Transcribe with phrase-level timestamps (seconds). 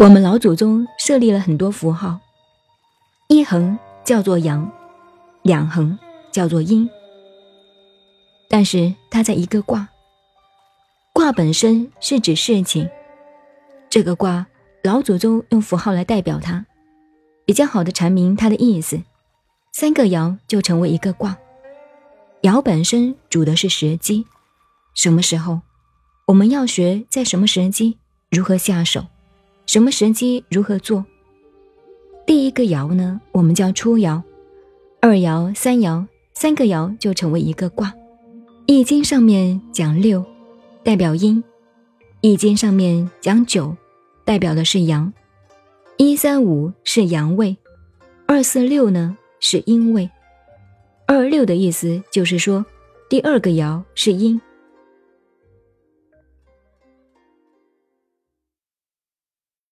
[0.00, 2.18] 我们老祖宗设立了很多符号，
[3.28, 4.72] 一横叫做阳，
[5.42, 5.98] 两横
[6.32, 6.88] 叫做阴。
[8.48, 9.86] 但是它在一个卦，
[11.12, 12.88] 卦本身是指事情，
[13.90, 14.46] 这个卦
[14.82, 16.64] 老祖宗用符号来代表它，
[17.44, 19.02] 比较好的阐明它的意思。
[19.70, 21.36] 三个爻就成为一个卦，
[22.40, 24.24] 爻本身主的是时机，
[24.94, 25.60] 什么时候
[26.28, 27.98] 我们要学在什么时机
[28.30, 29.04] 如何下手。
[29.70, 31.04] 什么时机如何做？
[32.26, 34.20] 第一个爻呢，我们叫初爻；
[35.00, 37.94] 二爻、三爻，三个爻就成为一个卦。
[38.66, 40.24] 易经上面讲六，
[40.82, 41.40] 代表阴；
[42.20, 43.76] 易经上面讲九，
[44.24, 45.12] 代表的是阳。
[45.98, 47.56] 一三五是阳位，
[48.26, 50.10] 二四六呢是阴位。
[51.06, 52.66] 二六的意思就是说，
[53.08, 54.40] 第二个爻是阴，